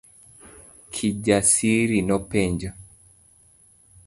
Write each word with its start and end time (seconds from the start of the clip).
Kijasiri 0.93 1.97
nopenje. 2.09 2.69